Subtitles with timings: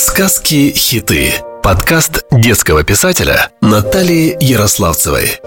[0.00, 1.32] Сказки-хиты.
[1.60, 5.40] Подкаст детского писателя Натальи Ярославцевой.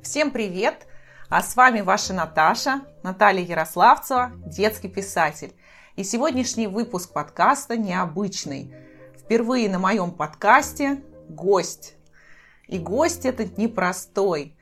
[0.00, 0.86] Всем привет!
[1.28, 5.54] А с вами ваша Наташа, Наталья Ярославцева, детский писатель.
[5.96, 8.72] И сегодняшний выпуск подкаста необычный.
[9.18, 11.94] Впервые на моем подкасте гость.
[12.68, 14.56] И гость этот непростой.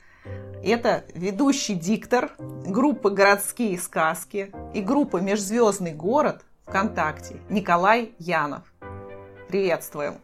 [0.65, 8.63] Это ведущий диктор группы «Городские сказки» и группы «Межзвездный город» ВКонтакте Николай Янов.
[9.49, 10.15] Приветствуем!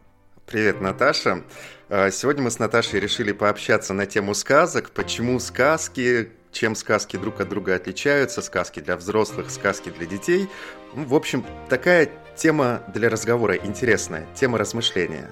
[0.46, 1.44] Привет, Наташа.
[1.88, 7.40] А, сегодня мы с Наташей решили пообщаться на тему сказок, почему сказки, чем сказки друг
[7.40, 10.48] от друга отличаются, сказки для взрослых, сказки для детей.
[10.94, 15.30] Ну, в общем, такая тема для разговора интересная, тема размышления.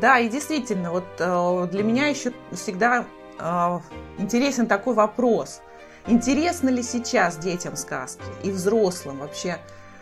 [0.00, 3.04] Да, и действительно, вот э, для меня еще всегда
[3.38, 3.80] э,
[4.18, 5.60] интересен такой вопрос.
[6.06, 9.58] Интересно ли сейчас детям сказки и взрослым вообще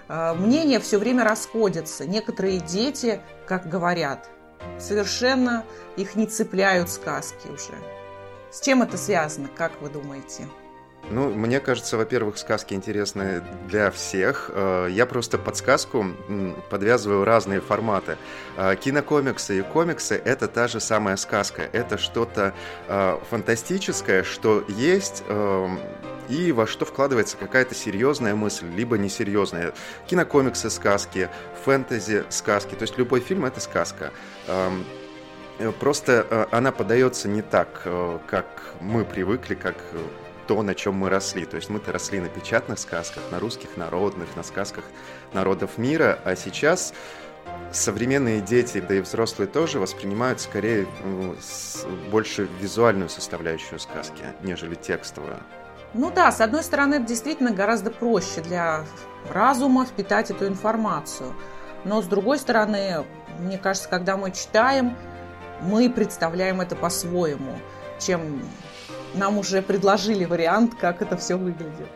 [0.09, 2.07] мнения все время расходятся.
[2.07, 4.29] Некоторые дети, как говорят,
[4.79, 5.65] совершенно
[5.97, 7.75] их не цепляют сказки уже.
[8.51, 10.47] С чем это связано, как вы думаете?
[11.11, 14.51] Ну, мне кажется, во-первых, сказки интересны для всех.
[14.53, 16.05] Э, я просто подсказку
[16.69, 18.19] подвязываю разные форматы.
[18.57, 21.63] Э, кинокомиксы и комиксы— это та же самая сказка.
[21.73, 22.53] Это что-то
[22.89, 25.79] э, фантастическое, что есть эм,
[26.29, 29.73] и во что вкладывается какая-то серьезная мысль, либо несерьезная.
[30.07, 31.29] Кинокомиксы— сказки,
[31.65, 32.75] фэнтези— сказки.
[32.75, 34.13] То есть любой фильм— это сказка.
[34.47, 34.85] Эм,
[35.81, 37.83] просто она подается не так,
[38.27, 38.47] как
[38.81, 39.77] мы привыкли, как
[40.49, 41.45] то, на чем мы росли.
[41.45, 44.85] То есть мы-то росли на печатных сказках, на русских народных, на сказках
[45.33, 46.95] народов мира, а сейчас
[47.71, 51.37] современные дети, да и взрослые тоже воспринимают скорее ну,
[52.11, 55.39] больше визуальную составляющую сказки, нежели текстовую.
[55.95, 58.85] Ну да, с одной стороны, это действительно гораздо проще для
[59.31, 61.35] разума впитать эту информацию.
[61.85, 63.05] Но с другой стороны,
[63.39, 64.97] мне кажется, когда мы читаем,
[65.63, 67.59] мы представляем это по-своему,
[67.99, 68.43] чем
[69.15, 71.89] нам уже предложили вариант, как это все выглядит.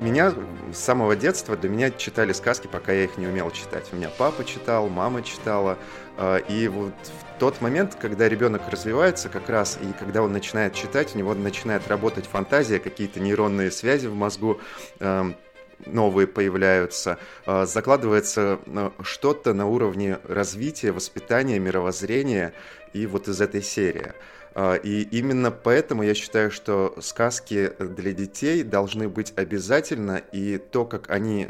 [0.00, 0.32] Меня
[0.72, 3.86] с самого детства для меня читали сказки, пока я их не умел читать.
[3.92, 5.78] У меня папа читал, мама читала.
[6.16, 10.74] А, и вот в тот момент, когда ребенок развивается как раз, и когда он начинает
[10.74, 14.60] читать, у него начинает работать фантазия, какие-то нейронные связи в мозгу,
[15.00, 15.34] эм,
[15.84, 22.54] новые появляются, а, закладывается э, что-то на уровне развития, воспитания, мировоззрения
[22.92, 24.12] и вот из этой серии.
[24.54, 30.84] А, и именно поэтому я считаю, что сказки для детей должны быть обязательно, и то,
[30.84, 31.48] как они,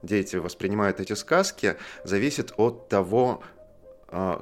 [0.00, 1.74] дети, воспринимают эти сказки,
[2.04, 3.42] зависит от того,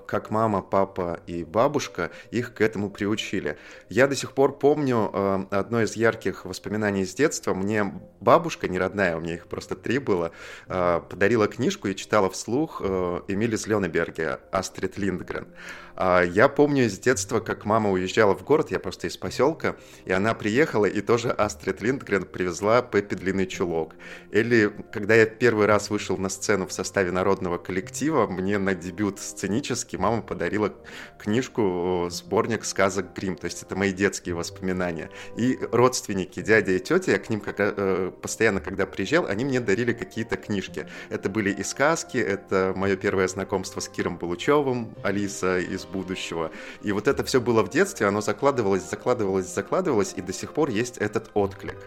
[0.07, 3.57] как мама, папа и бабушка их к этому приучили.
[3.89, 7.55] Я до сих пор помню а, одно из ярких воспоминаний из детства.
[7.55, 10.33] Мне бабушка, не родная, у меня их просто три было,
[10.69, 15.47] а, подарила книжку и читала вслух Эмили Сленеберге «Астрид Линдгрен».
[15.95, 20.33] Я помню из детства, как мама уезжала в город, я просто из поселка, и она
[20.33, 23.95] приехала, и тоже Астрид Линдгрен привезла Пеппи Длинный Чулок.
[24.31, 29.19] Или когда я первый раз вышел на сцену в составе народного коллектива, мне на дебют
[29.19, 30.73] сценический сценически мама подарила
[31.19, 35.11] книжку, сборник сказок Грим, то есть это мои детские воспоминания.
[35.37, 39.61] И родственники, дядя и тетя, я к ним как, э, постоянно, когда приезжал, они мне
[39.61, 40.87] дарили какие-то книжки.
[41.11, 46.51] Это были и сказки, это мое первое знакомство с Киром Булучевым, Алиса из будущего.
[46.83, 50.71] И вот это все было в детстве, оно закладывалось, закладывалось, закладывалось, и до сих пор
[50.71, 51.79] есть этот отклик.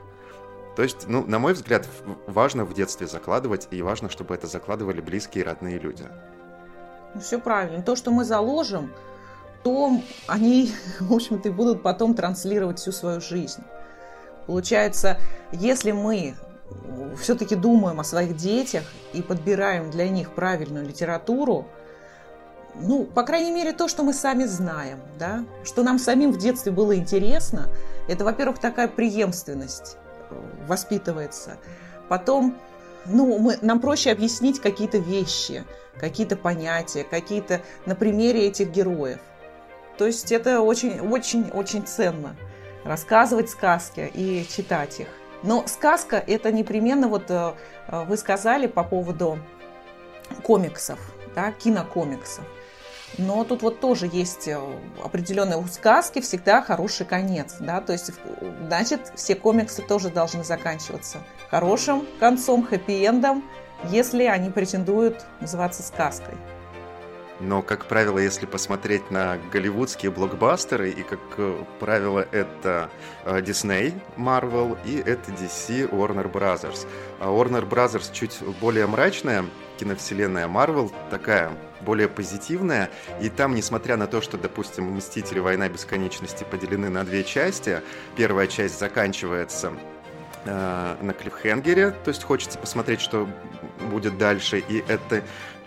[0.76, 1.88] То есть, ну, на мой взгляд,
[2.28, 6.06] важно в детстве закладывать, и важно, чтобы это закладывали близкие и родные люди.
[7.16, 7.82] Ну, все правильно.
[7.82, 8.92] То, что мы заложим,
[9.64, 13.64] то они, в общем-то, и будут потом транслировать всю свою жизнь.
[14.46, 15.18] Получается,
[15.52, 16.36] если мы
[17.20, 18.84] все-таки думаем о своих детях
[19.14, 21.66] и подбираем для них правильную литературу,
[22.76, 26.74] ну, по крайней мере, то, что мы сами знаем, да, что нам самим в детстве
[26.74, 27.70] было интересно,
[28.10, 29.98] это, во-первых, такая преемственность
[30.30, 30.36] э,
[30.68, 31.58] воспитывается.
[32.10, 32.58] Потом
[33.06, 35.64] ну, мы, нам проще объяснить какие-то вещи,
[36.00, 39.20] какие-то понятия, какие-то на примере этих героев.
[39.98, 42.36] То есть это очень-очень-очень ценно
[42.84, 45.08] рассказывать сказки и читать их.
[45.44, 47.54] Но сказка это непременно, вот э,
[48.08, 49.40] вы сказали по поводу
[50.44, 51.00] комиксов,
[51.36, 52.46] да, кинокомиксов.
[53.18, 54.60] Но тут вот тоже есть э,
[55.04, 58.12] определенные сказки всегда хороший конец, да, то есть,
[58.68, 61.20] значит, все комиксы тоже должны заканчиваться
[61.50, 63.44] хорошим концом, хэппи-эндом,
[63.90, 66.36] если они претендуют называться сказкой.
[67.40, 72.90] Но, как правило, если посмотреть на голливудские блокбастеры, и, как э, правило, это
[73.26, 76.88] э, Disney, Marvel, и это DC, Warner Brothers.
[77.20, 79.46] А Warner Brothers чуть более мрачная
[79.78, 81.52] киновселенная Марвел такая
[81.86, 82.90] более позитивная,
[83.22, 85.40] и там, несмотря на то, что, допустим, «Мстители.
[85.40, 87.82] Война бесконечности» поделены на две части,
[88.18, 89.74] первая часть заканчивается
[90.46, 93.30] э, на клиффхенгере, то есть хочется посмотреть, что
[93.92, 95.24] будет дальше, и это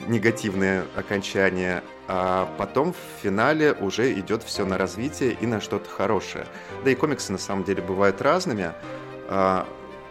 [0.06, 6.46] негативное окончание, а потом в финале уже идет все на развитие и на что-то хорошее.
[6.84, 8.72] Да и комиксы на самом деле бывают разными,
[9.28, 9.66] а,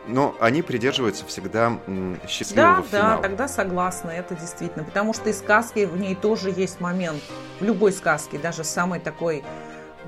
[0.08, 1.80] но они придерживаются всегда
[2.28, 3.16] счастливого да, финала.
[3.18, 4.84] Да, тогда согласна, это действительно.
[4.84, 7.22] Потому что и сказки, в ней тоже есть момент.
[7.60, 9.44] В любой сказке, даже самый такой,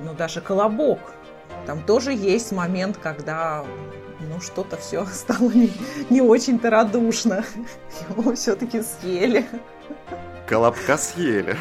[0.04, 1.00] ну, даже колобок,
[1.66, 3.66] там тоже есть момент, когда
[4.20, 5.72] ну, что-то все стало не,
[6.10, 7.44] не очень-то радушно.
[8.10, 9.46] Его все-таки съели.
[10.48, 11.58] Колобка съели.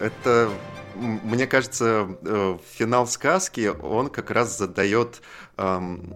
[0.00, 0.48] Это,
[0.94, 5.20] мне кажется, э, финал сказки, он как раз задает
[5.58, 6.14] эм,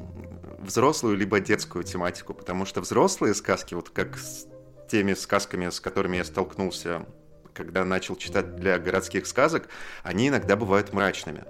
[0.60, 4.46] взрослую либо детскую тематику, потому что взрослые сказки, вот как с
[4.88, 7.06] теми сказками, с которыми я столкнулся,
[7.54, 9.68] когда начал читать для городских сказок,
[10.02, 11.44] они иногда бывают мрачными.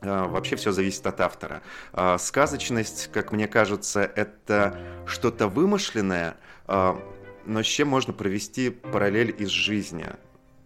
[0.00, 1.62] А, вообще все зависит от автора.
[1.92, 6.36] А, сказочность, как мне кажется, это что-то вымышленное,
[6.66, 7.00] а,
[7.44, 10.06] но с чем можно провести параллель из жизни.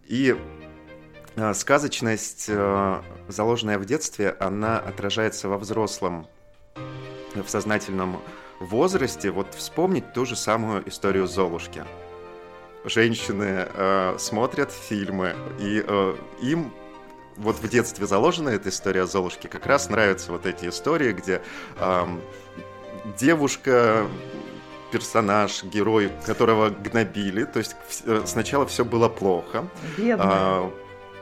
[0.07, 0.35] И
[1.53, 2.49] сказочность,
[3.29, 6.27] заложенная в детстве, она отражается во взрослом,
[7.43, 8.21] в сознательном
[8.59, 9.31] возрасте.
[9.31, 11.83] Вот вспомнить ту же самую историю Золушки.
[12.83, 16.71] Женщины э, смотрят фильмы, и э, им
[17.37, 21.41] вот в детстве заложена эта история Золушки, как раз нравятся вот эти истории, где
[21.79, 22.21] эм,
[23.17, 24.07] девушка
[24.91, 27.45] персонаж, герой, которого гнобили.
[27.45, 29.67] То есть э, сначала все было плохо.
[29.97, 30.27] Бедная.
[30.27, 30.71] А,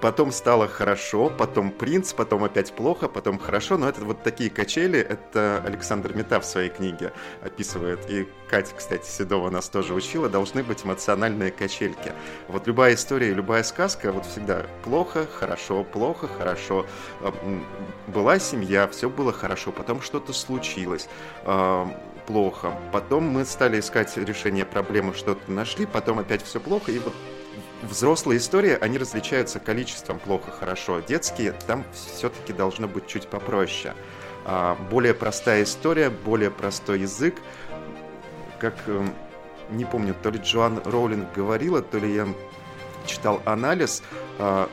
[0.01, 3.77] потом стало хорошо, потом принц, потом опять плохо, потом хорошо.
[3.77, 8.09] Но это вот такие качели, это Александр Мета в своей книге описывает.
[8.09, 12.13] И Катя, кстати, Седова нас тоже учила, должны быть эмоциональные качельки.
[12.47, 16.85] Вот любая история, любая сказка, вот всегда плохо, хорошо, плохо, хорошо.
[18.07, 21.09] Была семья, все было хорошо, потом что-то случилось
[22.25, 22.77] плохо.
[22.91, 27.13] Потом мы стали искать решение проблемы, что-то нашли, потом опять все плохо, и вот
[27.81, 31.01] взрослые истории, они различаются количеством плохо-хорошо.
[31.01, 33.93] Детские, там все-таки должно быть чуть попроще.
[34.45, 37.35] А, более простая история, более простой язык.
[38.59, 39.13] Как, эм,
[39.69, 42.27] не помню, то ли Джоан Роулинг говорила, то ли я
[43.05, 44.03] читал анализ,
[44.37, 44.69] а,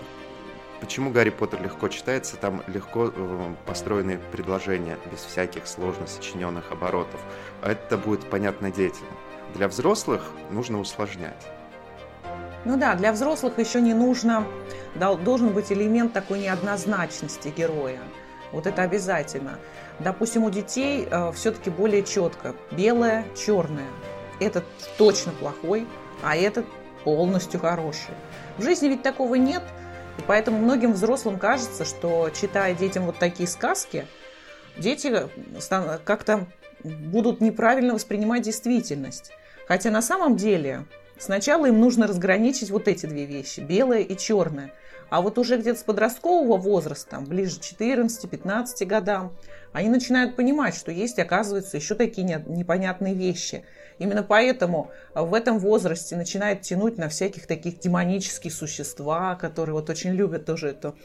[0.81, 7.21] почему Гарри Поттер легко читается, там легко э, построены предложения, без всяких сложно сочиненных оборотов.
[7.63, 9.07] Это будет понятно детям.
[9.55, 11.56] Для взрослых нужно усложнять.
[12.67, 14.45] Ну да, для взрослых еще не нужно,
[14.97, 18.01] должен быть элемент такой неоднозначности героя.
[18.51, 19.61] Вот это обязательно.
[20.01, 22.57] Допустим, у детей э, все-таки более четко.
[22.73, 23.87] Белое, черное.
[24.41, 24.65] Этот
[24.99, 25.87] точно плохой,
[26.25, 26.67] а этот
[27.05, 28.15] полностью хороший.
[28.59, 29.63] В жизни ведь такого нет.
[30.19, 34.09] И поэтому многим взрослым кажется, что читая детям вот такие сказки,
[34.77, 35.29] дети
[36.05, 36.47] как-то
[36.83, 39.31] будут неправильно воспринимать действительность.
[39.69, 40.85] Хотя на самом деле
[41.19, 44.73] Сначала им нужно разграничить вот эти две вещи, белое и черное.
[45.09, 49.33] А вот уже где-то с подросткового возраста, ближе к 14-15 годам,
[49.73, 53.65] они начинают понимать, что есть, оказывается, еще такие непонятные вещи.
[53.99, 60.11] Именно поэтому в этом возрасте начинают тянуть на всяких таких демонических существа, которые вот очень
[60.11, 60.97] любят тоже эту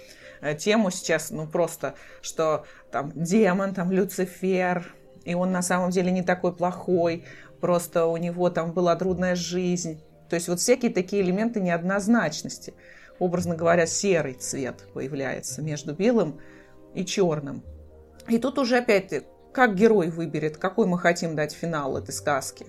[0.42, 4.94] э, тему сейчас, ну просто, что там демон, там Люцифер,
[5.26, 7.24] и он на самом деле не такой плохой,
[7.62, 10.02] просто у него там была трудная жизнь.
[10.32, 12.74] То есть вот всякие такие элементы неоднозначности.
[13.20, 16.40] Образно говоря, серый цвет появляется между белым
[16.94, 17.66] и черным.
[18.30, 22.66] И тут уже опять как герой выберет, какой мы хотим дать финал этой сказки.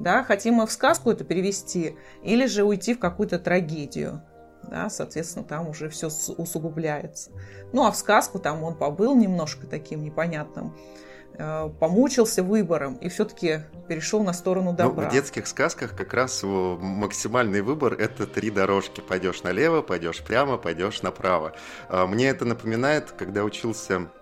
[0.00, 4.22] Да, хотим мы в сказку это перевести или же уйти в какую-то трагедию.
[4.62, 7.30] Да, соответственно, там уже все усугубляется.
[7.74, 10.74] Ну, а в сказку там он побыл немножко таким непонятным
[11.78, 15.04] помучился выбором и все-таки перешел на сторону добра.
[15.04, 19.00] Ну, в детских сказках как раз максимальный выбор– это три дорожки.
[19.00, 21.54] Пойдешь налево, пойдешь прямо, пойдешь направо.
[21.88, 24.08] А, мне это напоминает, когда учился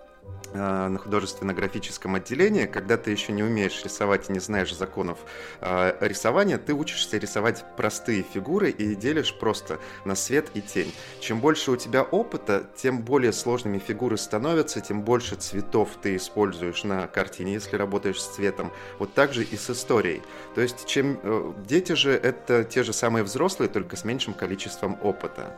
[0.53, 5.19] на художественно-графическом отделении, когда ты еще не умеешь рисовать и не знаешь законов
[5.61, 10.93] э, рисования, ты учишься рисовать простые фигуры и делишь просто на свет и тень.
[11.19, 16.83] Чем больше у тебя опыта, тем более сложными фигуры становятся, тем больше цветов ты используешь
[16.83, 18.71] на картине, если работаешь с цветом.
[18.99, 20.21] Вот так же и с историей.
[20.53, 24.99] То есть чем э, дети же это те же самые взрослые, только с меньшим количеством
[25.01, 25.55] опыта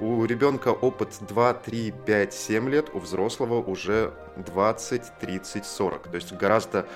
[0.00, 6.08] у ребенка опыт 2, 3, 5, 7 лет, у взрослого уже 20, 30, 40.
[6.08, 6.86] То есть гораздо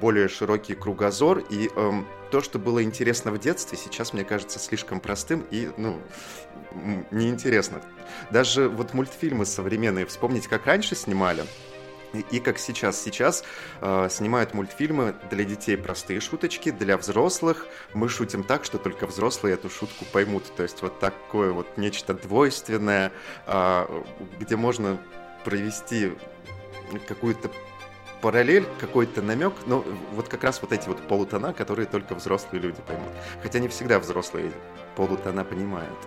[0.00, 5.00] более широкий кругозор, и эм, то, что было интересно в детстве, сейчас, мне кажется, слишком
[5.00, 6.00] простым и, ну,
[7.10, 7.80] неинтересно.
[8.30, 11.44] Даже вот мультфильмы современные, вспомнить, как раньше снимали,
[12.20, 13.00] и как сейчас.
[13.00, 13.44] Сейчас
[13.80, 19.54] э, снимают мультфильмы для детей простые шуточки, для взрослых мы шутим так, что только взрослые
[19.54, 20.44] эту шутку поймут.
[20.56, 23.12] То есть вот такое вот нечто двойственное,
[23.46, 24.02] э,
[24.40, 24.98] где можно
[25.44, 26.12] провести
[27.06, 27.50] какую-то
[28.24, 32.80] параллель, какой-то намек, но вот как раз вот эти вот полутона, которые только взрослые люди
[32.86, 33.10] поймут.
[33.42, 34.50] Хотя не всегда взрослые
[34.96, 35.98] полутона понимают.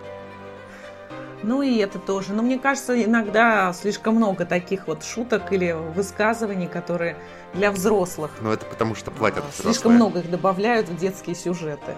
[1.42, 2.32] Ну и это тоже.
[2.32, 7.16] Но мне кажется, иногда слишком много таких вот шуток или высказываний, которые
[7.54, 8.30] для взрослых.
[8.40, 9.74] Но это потому что платят взрослые.
[9.74, 11.94] Слишком много их добавляют в детские сюжеты.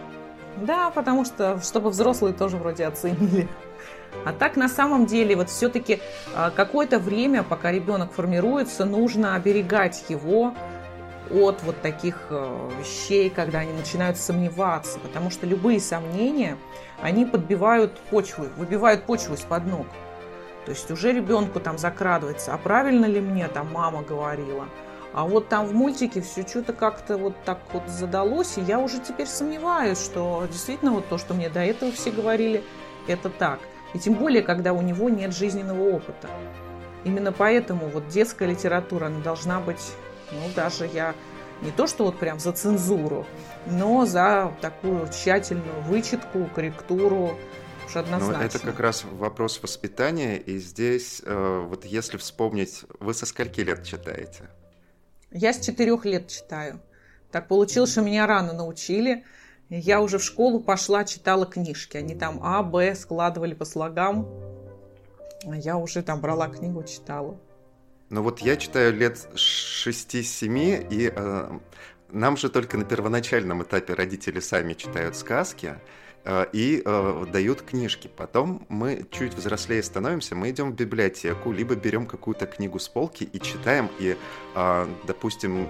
[0.56, 3.48] Да, потому что, чтобы взрослые тоже вроде оценили.
[4.24, 6.00] А так на самом деле вот все-таки
[6.34, 10.54] а, какое-то время, пока ребенок формируется, нужно оберегать его
[11.30, 16.56] от вот таких э, вещей, когда они начинают сомневаться, потому что любые сомнения,
[17.00, 19.86] они подбивают почву, выбивают почву из-под ног.
[20.66, 24.66] То есть уже ребенку там закрадывается, а правильно ли мне там мама говорила,
[25.12, 29.00] а вот там в мультике все что-то как-то вот так вот задалось, и я уже
[29.00, 32.62] теперь сомневаюсь, что действительно вот то, что мне до этого все говорили,
[33.08, 33.58] это так.
[33.92, 36.28] И тем более, когда у него нет жизненного опыта.
[37.04, 39.92] Именно поэтому вот детская литература, она должна быть,
[40.32, 41.14] ну, даже я
[41.62, 43.26] не то, что вот прям за цензуру,
[43.66, 47.36] но за такую тщательную вычетку, корректуру,
[47.86, 48.38] уж однозначно.
[48.38, 53.60] Ну, это как раз вопрос воспитания, и здесь, э, вот если вспомнить, вы со скольки
[53.60, 54.48] лет читаете?
[55.30, 56.80] Я с четырех лет читаю.
[57.30, 59.24] Так получилось, что меня рано научили–
[59.70, 61.96] я уже в школу пошла, читала книжки.
[61.96, 64.28] Они там А, Б складывали по слогам.
[65.44, 67.38] Я уже там брала книгу, читала.
[68.10, 71.58] Ну вот я читаю лет 6-7, и э,
[72.10, 75.76] нам же только на первоначальном этапе родители сами читают сказки
[76.24, 78.10] э, и э, дают книжки.
[78.16, 83.22] Потом мы чуть взрослее становимся, мы идем в библиотеку, либо берем какую-то книгу с полки
[83.22, 84.16] и читаем, и,
[84.56, 85.68] э, допустим,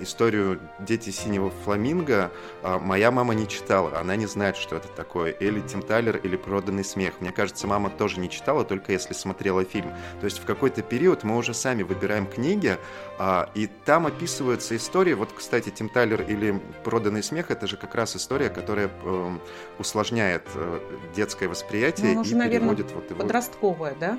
[0.00, 2.30] историю «Дети синего фламинго»
[2.62, 5.30] а, моя мама не читала, она не знает, что это такое.
[5.32, 7.14] Или «Тим Тайлер», или «Проданный смех».
[7.20, 9.92] Мне кажется, мама тоже не читала, только если смотрела фильм.
[10.20, 12.78] То есть в какой-то период мы уже сами выбираем книги,
[13.18, 15.14] а, и там описываются истории.
[15.14, 19.40] Вот, кстати, «Тим Тайлер» или «Проданный смех»— это же как раз история, которая эм,
[19.78, 20.80] усложняет э,
[21.14, 23.20] детское восприятие ну, и уже, переводит наверное, вот его...
[23.20, 24.18] подростковое, да?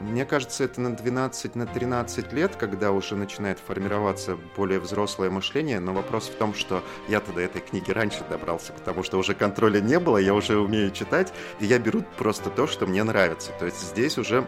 [0.00, 5.80] Мне кажется, это на 12, на 13 лет, когда уже начинает формироваться более взрослое мышление,
[5.80, 9.80] но вопрос в том, что я-то до этой книги раньше добрался, потому что уже контроля
[9.80, 13.52] не было, я уже умею читать, и я беру просто то, что мне нравится.
[13.58, 14.46] То есть здесь уже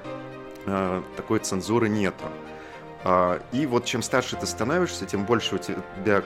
[0.67, 2.25] э, такой цензуры нету.
[3.05, 6.23] А, и вот чем старше ты становишься, тем больше у тебя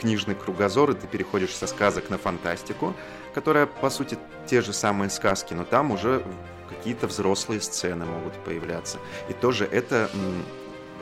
[0.00, 2.94] книжный кругозор, и ты переходишь со сказок на фантастику,
[3.34, 6.22] которая, по сути, те же самые сказки, но там уже
[6.68, 8.98] какие-то взрослые сцены могут появляться.
[9.28, 10.10] И тоже это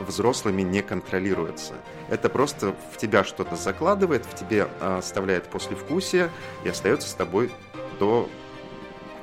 [0.01, 1.75] взрослыми не контролируется.
[2.09, 6.31] Это просто в тебя что-то закладывает, в тебе а, оставляет послевкусие
[6.65, 7.51] и остается с тобой
[7.99, 8.29] до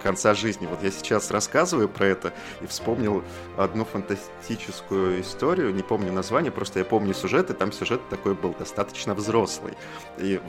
[0.02, 0.68] конца жизни.
[0.68, 3.24] Вот я сейчас рассказываю про это и вспомнил
[3.58, 8.54] одну фантастическую историю, не помню название, просто я помню сюжет, и там сюжет такой был
[8.54, 9.74] достаточно взрослый.
[10.18, 10.42] И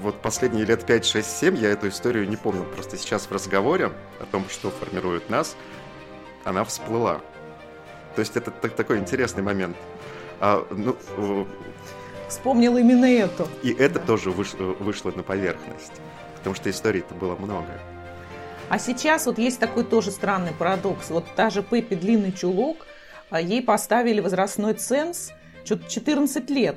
[0.00, 2.64] вот последние лет 5, 6, 7 я эту историю не помнил.
[2.64, 5.56] Просто сейчас в разговоре о том, что формирует нас,
[6.44, 7.20] она всплыла.
[8.14, 9.76] То есть это так, такой интересный момент.
[10.40, 10.96] А, ну,
[12.28, 13.46] Вспомнил именно эту.
[13.62, 14.06] И это да.
[14.06, 15.92] тоже вышло, вышло на поверхность.
[16.36, 17.78] Потому что историй-то было много.
[18.68, 21.10] А сейчас вот есть такой тоже странный парадокс.
[21.10, 22.86] Вот та же Пеппи Длинный Чулок,
[23.28, 25.30] а ей поставили возрастной ценз,
[25.64, 26.76] что-то 14 лет.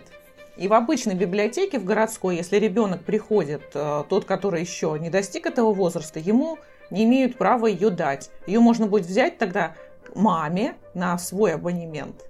[0.58, 5.46] И в обычной библиотеке, в городской, если ребенок приходит, э, тот, который еще не достиг
[5.46, 6.58] этого возраста, ему
[6.90, 8.30] не имеют права ее дать.
[8.48, 9.76] Ее можно будет взять тогда
[10.14, 12.24] маме на свой абонемент.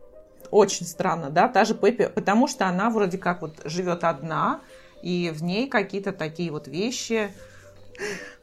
[0.49, 4.61] Очень странно, да, та же Пеппи, потому что она вроде как вот живет одна,
[5.01, 7.31] и в ней какие-то такие вот вещи.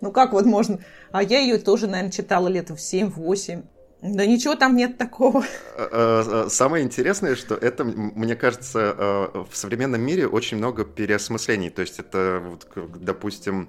[0.00, 0.78] Ну как вот можно...
[1.10, 3.64] А я ее тоже, наверное, читала лет в 7-8.
[4.02, 5.44] Да ничего там нет такого.
[5.76, 11.70] Э, э, самое интересное, что это, мне кажется, э, в современном мире очень много переосмыслений.
[11.70, 12.58] То есть это,
[12.96, 13.68] допустим,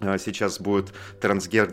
[0.00, 1.72] сейчас будет трансгер...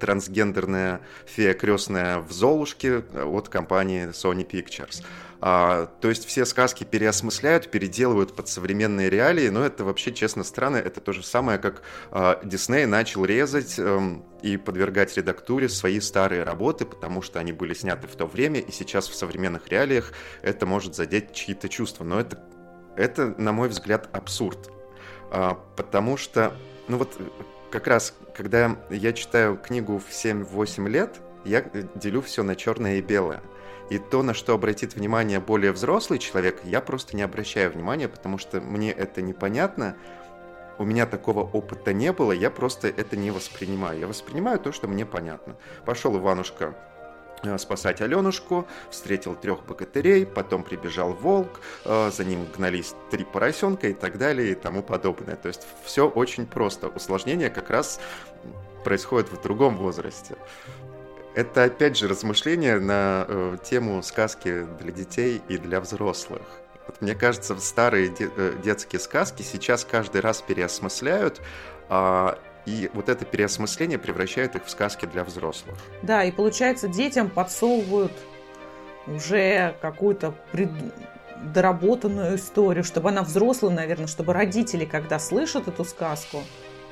[0.00, 5.04] трансгендерная фея крестная в Золушке от компании Sony Pictures.
[5.44, 10.76] А, то есть все сказки переосмысляют, переделывают под современные реалии, но это вообще, честно, странно.
[10.76, 11.82] Это то же самое, как
[12.12, 17.74] а, Дисней начал резать эм, и подвергать редактуре свои старые работы, потому что они были
[17.74, 22.04] сняты в то время, и сейчас в современных реалиях это может задеть чьи-то чувства.
[22.04, 22.38] Но это,
[22.96, 24.70] это на мой взгляд, абсурд.
[25.32, 26.54] А, потому что,
[26.86, 27.18] ну вот
[27.72, 31.62] как раз, когда я читаю книгу в 7-8 лет, я
[31.96, 33.42] делю все на черное и белое.
[33.92, 38.38] И то, на что обратит внимание более взрослый человек, я просто не обращаю внимания, потому
[38.38, 39.96] что мне это непонятно,
[40.78, 44.00] у меня такого опыта не было, я просто это не воспринимаю.
[44.00, 45.56] Я воспринимаю то, что мне понятно.
[45.84, 46.74] Пошел Иванушка
[47.42, 53.88] э, спасать Аленушку, встретил трех богатырей, потом прибежал волк, э, за ним гнались три поросенка
[53.88, 55.36] и так далее и тому подобное.
[55.36, 56.88] То есть все очень просто.
[56.88, 58.00] Усложнение как раз
[58.84, 60.36] происходит в другом возрасте.
[61.34, 66.42] Это опять же размышления на э, тему сказки для детей и для взрослых.
[66.86, 71.40] Вот мне кажется, старые де- э, детские сказки сейчас каждый раз переосмысляют,
[71.88, 72.34] э,
[72.66, 75.76] и вот это переосмысление превращает их в сказки для взрослых.
[76.02, 78.12] Да, и получается, детям подсовывают
[79.06, 80.70] уже какую-то пред...
[81.54, 86.42] доработанную историю, чтобы она взрослая, наверное, чтобы родители, когда слышат эту сказку,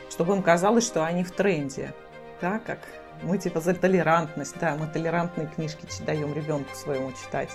[0.08, 1.92] чтобы им казалось, что они в тренде.
[2.40, 2.78] Да, как
[3.22, 7.50] мы типа за толерантность, да, мы толерантные книжки даем ребенку своему читать.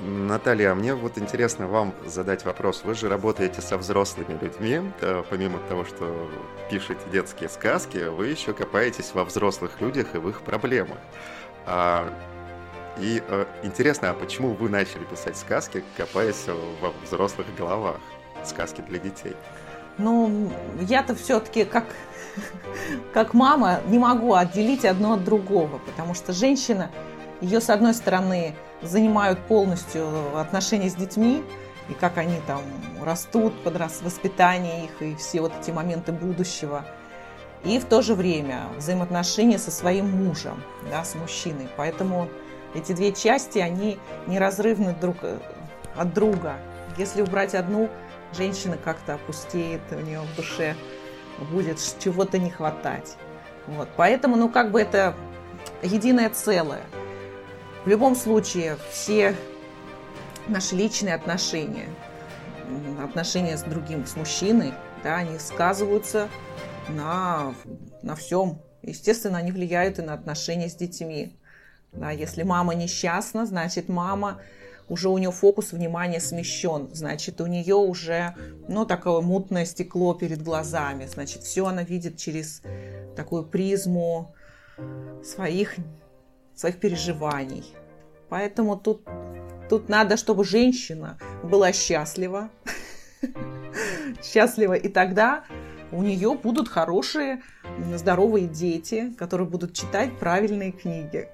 [0.00, 2.82] Наталья, а мне вот интересно вам задать вопрос.
[2.84, 4.92] Вы же работаете со взрослыми людьми,
[5.30, 6.30] помимо того, что
[6.70, 10.98] пишете детские сказки, вы еще копаетесь во взрослых людях и в их проблемах.
[11.64, 12.12] А,
[12.98, 16.46] и а, интересно, а почему вы начали писать сказки, копаясь
[16.80, 18.00] во взрослых головах?
[18.44, 19.34] Сказки для детей.
[19.98, 20.50] Ну,
[20.80, 21.86] я-то все-таки как,
[23.14, 26.90] как мама не могу отделить одно от другого, потому что женщина,
[27.40, 31.42] ее с одной стороны занимают полностью отношения с детьми,
[31.88, 32.62] и как они там
[33.02, 36.84] растут, подрас, воспитание их, и все вот эти моменты будущего.
[37.64, 41.68] И в то же время взаимоотношения со своим мужем, да, с мужчиной.
[41.76, 42.28] Поэтому
[42.74, 45.38] эти две части, они неразрывны друг э,
[45.96, 46.54] от друга.
[46.98, 47.88] Если убрать одну,
[48.32, 50.76] женщина как-то опустеет, у нее в душе
[51.50, 53.16] будет чего-то не хватать.
[53.66, 53.88] Вот.
[53.96, 55.14] Поэтому, ну, как бы это
[55.82, 56.82] единое целое.
[57.84, 59.36] В любом случае, все
[60.48, 61.88] наши личные отношения,
[63.02, 66.28] отношения с другим, с мужчиной, да, они сказываются
[66.88, 67.54] на,
[68.02, 68.60] на всем.
[68.82, 71.36] Естественно, они влияют и на отношения с детьми.
[71.92, 74.40] Да, если мама несчастна, значит, мама
[74.88, 78.34] уже у нее фокус внимания смещен, значит, у нее уже,
[78.68, 82.62] ну, такое мутное стекло перед глазами, значит, все она видит через
[83.16, 84.34] такую призму
[85.24, 85.76] своих,
[86.54, 87.64] своих переживаний.
[88.28, 89.02] Поэтому тут,
[89.68, 92.50] тут надо, чтобы женщина была счастлива,
[94.22, 95.44] счастлива, и тогда
[95.92, 97.42] у нее будут хорошие,
[97.94, 101.28] здоровые дети, которые будут читать правильные книги.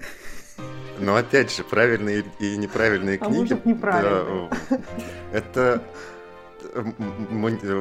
[0.98, 3.38] Но опять же, правильные и неправильные а книги.
[3.40, 4.50] Может, неправильные.
[4.70, 4.78] Да,
[5.32, 5.82] это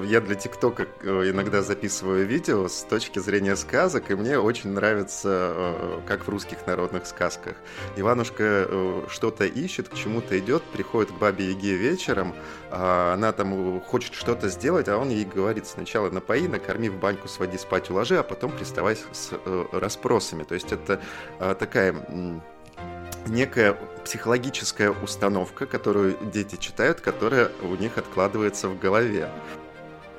[0.03, 5.53] я для ТикТока э, иногда записываю видео с точки зрения сказок, и мне очень нравится,
[5.55, 7.55] э, как в русских народных сказках.
[7.95, 12.35] Иванушка э, что-то ищет, к чему-то идет, приходит к бабе Яге вечером,
[12.69, 17.27] а она там хочет что-то сделать, а он ей говорит сначала напои, накорми в баньку,
[17.27, 19.31] своди спать, уложи, а потом приставай с
[19.71, 20.43] расспросами.
[20.43, 20.99] То есть это
[21.39, 21.95] такая
[23.27, 29.29] некая психологическая установка, которую дети читают, которая у них откладывается в голове.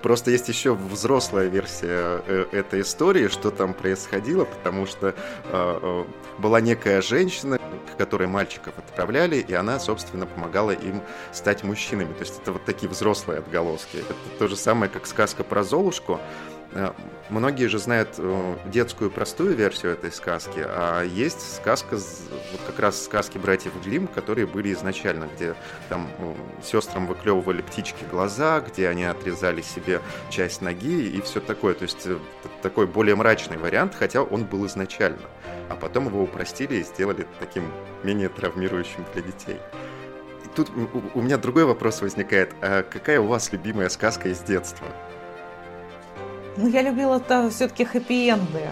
[0.02, 6.04] Просто есть еще взрослая версия э, этой истории, что там происходило, потому что э, э,
[6.38, 12.12] была некая женщина, к которой мальчиков отправляли, и она, собственно, помогала им стать мужчинами.
[12.14, 13.98] То есть это вот такие взрослые отголоски.
[13.98, 16.20] Это то же самое, как сказка про Золушку.
[16.74, 16.92] Э,
[17.28, 23.02] многие же знают э, детскую простую версию этой сказки, а есть сказка, вот как раз
[23.04, 25.54] сказки братьев Глим, которые были изначально, где
[25.88, 31.74] там э, сестрам выклевывали птички глаза, где они отрезали себе часть ноги и все такое.
[31.74, 32.08] То есть
[32.62, 35.28] такой более мрачный вариант, хотя он был изначально.
[35.68, 37.70] А потом его упростили и сделали таким
[38.02, 39.58] менее травмирующим для детей.
[40.44, 40.70] И тут
[41.14, 42.54] у меня другой вопрос возникает.
[42.62, 44.86] А какая у вас любимая сказка из детства?
[46.56, 48.68] Ну, я любила это все-таки хэппи-энды.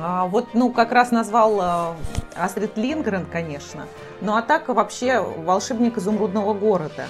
[0.00, 1.96] А, вот, ну, как раз назвал а,
[2.34, 3.86] Астрид Лингрен, конечно.
[4.20, 7.06] Ну, а так вообще «Волшебник изумрудного города».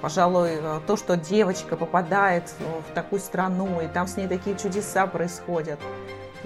[0.00, 5.78] Пожалуй, то, что девочка попадает в такую страну, и там с ней такие чудеса происходят,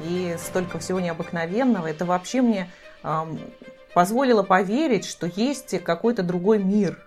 [0.05, 2.71] и столько всего необыкновенного, это вообще мне
[3.03, 3.41] эм,
[3.95, 6.99] позволило поверить, что есть какой-то другой мир.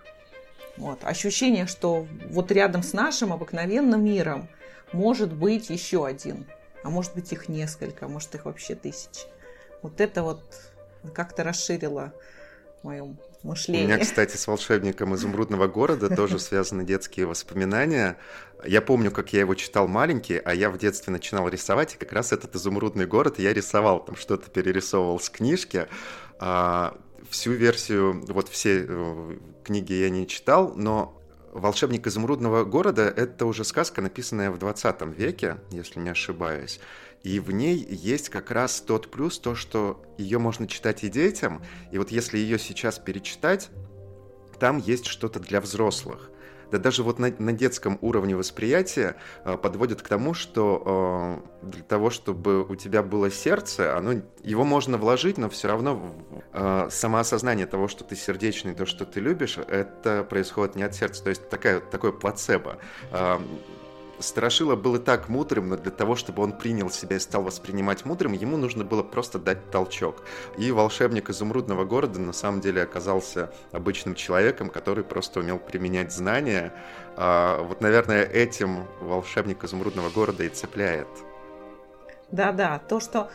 [0.76, 1.04] Вот.
[1.04, 4.48] Ощущение, что вот рядом с нашим обыкновенным миром–
[4.92, 6.46] может быть еще один,
[6.82, 9.26] а может быть их несколько, а может их вообще тысячи.
[9.82, 10.42] Вот это вот
[11.14, 12.12] как-то расширило
[12.80, 13.84] в моем мышлении.
[13.84, 18.16] У меня, кстати, с волшебником изумрудного города тоже связаны детские воспоминания.
[18.64, 22.12] Я помню, как я его читал маленький, а я в детстве начинал рисовать, и как
[22.12, 25.86] раз этот изумрудный город я рисовал, там что-то перерисовывал с книжки.
[26.38, 26.96] А,
[27.28, 31.19] всю версию, вот все э, книги я не читал, но
[31.52, 36.78] «Волшебник изумрудного города»— это уже сказка, написанная в 20 веке, если не ошибаюсь.
[37.24, 41.60] И в ней есть как раз тот плюс, то, что ее можно читать и детям.
[41.90, 43.68] И вот если ее сейчас перечитать,
[44.60, 46.30] там есть что-то для взрослых.
[46.70, 51.82] Да даже вот на, на детском уровне восприятия э, подводит к тому, что э, для
[51.82, 56.14] того, чтобы у тебя было сердце, оно, его можно вложить, но все равно
[56.52, 61.24] э, самоосознание того, что ты сердечный, то, что ты любишь, это происходит не от сердца.
[61.24, 62.78] То есть такая, такое плацебо.
[63.10, 63.38] Э,
[64.20, 68.04] Страшила был и так мудрым, но для того, чтобы он принял себя и стал воспринимать
[68.04, 70.22] мудрым, ему нужно было просто дать толчок.
[70.58, 76.72] И волшебник изумрудного города на самом деле оказался обычным человеком, который просто умел применять знания.
[77.16, 81.08] А, вот, наверное, этим волшебник изумрудного города и цепляет.
[82.30, 83.30] Да-да, то, что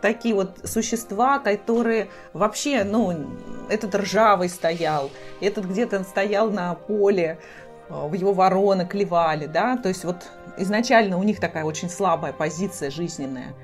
[0.00, 3.26] такие вот существа, которые вообще, ну,
[3.68, 7.38] этот ржавый стоял, этот где-то стоял на поле,
[7.88, 12.90] в его вороны клевали, да, то есть вот изначально у них такая очень слабая позиция
[12.90, 13.54] жизненная.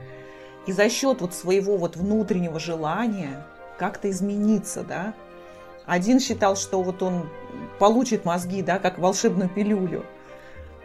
[0.66, 3.46] И за счет вот своего вот внутреннего желания
[3.78, 5.14] как-то измениться, да,
[5.84, 7.28] один считал, что вот он
[7.78, 10.04] получит мозги, да, как волшебную пилюлю.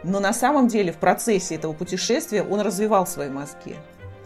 [0.02, 3.76] Но на самом деле в процессе этого путешествия он развивал свои мозги.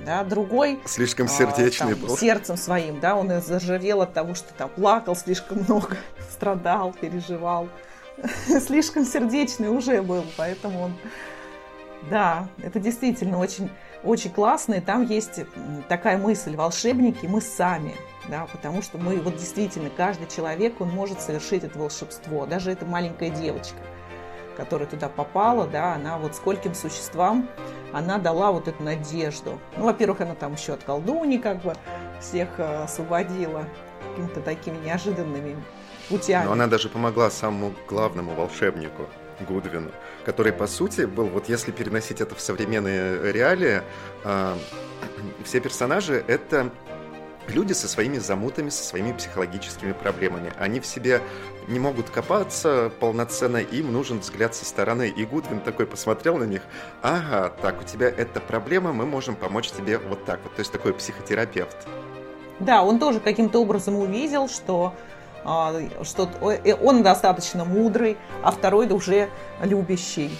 [0.04, 2.16] Да, другой слишком сердечный а, там, был.
[2.16, 5.96] Сердцем своим, да, он заржавел от того, что там плакал слишком много,
[6.30, 7.68] страдал, переживал.
[8.60, 10.94] слишком сердечный уже был, поэтому он...
[12.10, 13.70] Да, это действительно очень,
[14.02, 15.40] очень классно, и там есть
[15.88, 17.94] такая мысль, волшебники мы сами,
[18.28, 22.84] да, потому что мы, вот действительно, каждый человек, он может совершить это волшебство, даже эта
[22.84, 23.78] маленькая девочка,
[24.54, 27.48] которая туда попала, да, она вот скольким существам,
[27.92, 29.58] она дала вот эту надежду.
[29.76, 31.74] Ну, во-первых, она там еще от колдуни как бы
[32.20, 33.64] всех э, освободила
[34.10, 35.56] какими-то такими неожиданными
[36.08, 36.44] путями.
[36.46, 39.08] Но она даже помогла самому главному волшебнику,
[39.40, 39.90] Гудвину,
[40.24, 43.82] который, по сути, был, вот если переносить это в современные реалии,
[44.24, 44.56] э,
[45.44, 46.70] все персонажи— это
[47.48, 50.52] люди со своими замутами, со своими психологическими проблемами.
[50.58, 51.20] Они в себе
[51.68, 55.08] не могут копаться полноценно, им нужен взгляд со стороны.
[55.08, 56.62] И Гудвин такой посмотрел на них,
[57.02, 60.54] ага, так, у тебя эта проблема, мы можем помочь тебе вот так вот.
[60.54, 61.76] То есть такой психотерапевт.
[62.60, 64.94] Да, он тоже каким-то образом увидел, что
[65.44, 66.28] что
[66.82, 69.28] он достаточно мудрый, а второй уже
[69.62, 70.30] любящий.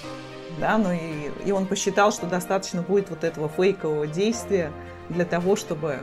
[0.58, 4.70] Да, ну и, и он посчитал, что достаточно будет вот этого фейкового действия
[5.08, 5.98] для того, чтобы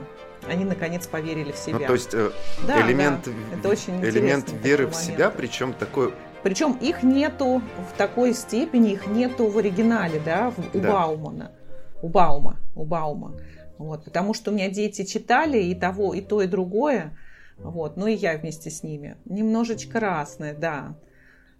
[0.47, 1.79] они наконец поверили в себя.
[1.79, 2.31] Ну, то есть э,
[2.67, 7.61] да, элемент, да, это очень элемент веры в себя, причем такой причем их нету
[7.91, 10.91] в такой степени, их нету в оригинале, да, у да.
[10.91, 11.51] Баумана,
[12.01, 13.39] у Баума, у Баума.
[13.77, 17.17] Вот, потому что у меня дети читали и того, и то, и другое.
[17.63, 19.17] Вот, ну и я вместе с ними.
[19.25, 20.95] Немножечко разные, да.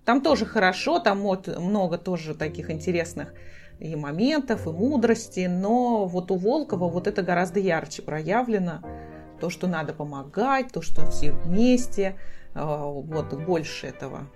[0.06, 3.34] Там тоже хорошо, там вот много тоже таких интересных
[3.80, 8.82] и моментов, и мудрости, но вот у Волкова вот это гораздо ярче проявлено.
[9.40, 12.16] То, что надо помогать, то, что все вместе,
[12.54, 14.28] а, вот больше этого.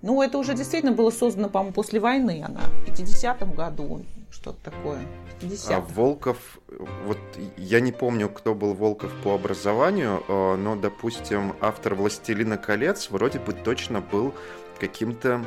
[0.00, 5.00] Ну, это уже действительно было создано, по-моему, после войны она, в 50-м году, что-то такое.
[5.40, 6.58] 50 а Волков,
[7.06, 7.18] вот
[7.56, 13.38] я не помню, кто был Волков по образованию, э, но, допустим, автор «Властелина колец» вроде
[13.38, 14.34] бы точно был
[14.78, 15.44] каким-то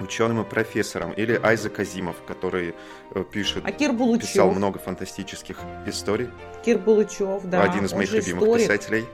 [0.00, 2.74] ученым и профессором, или Айзек Азимов, который
[3.14, 4.28] э, пишет, а Кир Булычев.
[4.28, 6.30] писал много фантастических историй.
[6.64, 7.62] Кир Булычев, да.
[7.62, 8.62] Один из моих любимых историк.
[8.62, 9.04] писателей.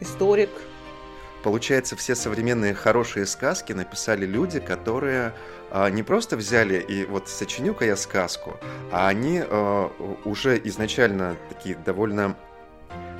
[0.00, 0.50] Историк.
[1.42, 5.34] Получается, все современные хорошие сказки написали люди, которые
[5.70, 8.56] а, не просто взяли и вот сочиню-ка я сказку,
[8.90, 9.90] а они а,
[10.24, 12.36] уже изначально такие довольно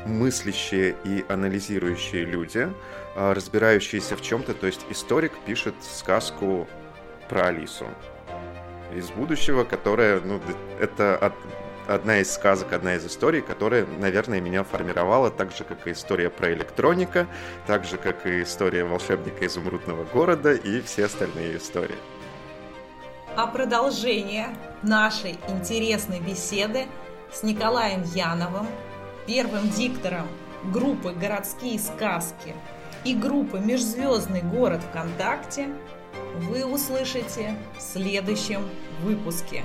[0.06, 2.68] мыслящие и анализирующие люди,
[3.14, 4.54] а, разбирающиеся в чем-то.
[4.54, 6.66] То есть историк пишет сказку
[7.28, 7.86] про Алису
[8.94, 10.40] из будущего, которая, ну,
[10.80, 11.34] это от,
[11.88, 16.30] одна из сказок, одна из историй, которая, наверное, меня формировала так же, как и история
[16.30, 17.26] про электроника,
[17.66, 21.98] так же, как и история волшебника изумрудного города и все остальные истории.
[23.36, 24.48] А продолжение
[24.82, 26.86] нашей интересной беседы
[27.32, 28.66] с Николаем Яновым,
[29.26, 30.26] первым диктором
[30.72, 32.54] группы «Городские сказки»
[33.04, 35.68] и группы «Межзвездный город ВКонтакте»
[36.40, 38.68] вы услышите в следующем
[39.02, 39.62] выпуске.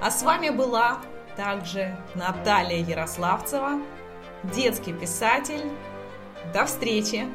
[0.00, 1.00] А с вами была
[1.36, 3.80] также Наталья Ярославцева,
[4.42, 5.70] детский писатель.
[6.52, 7.26] До встречи!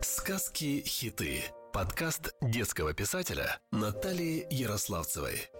[0.00, 1.42] Сказки-хиты.
[1.72, 5.50] Подкаст детского писателя Натальи Ярославцевой.